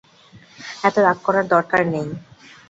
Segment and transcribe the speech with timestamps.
[0.83, 2.07] এতো রাগ করার দরকার নেই।